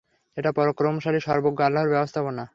এটা 0.37 0.51
পরাক্রমশালী 0.51 1.19
সর্বজ্ঞ 1.19 1.59
আল্লাহর 1.67 1.91
ব্যবস্থাপনা। 1.93 2.43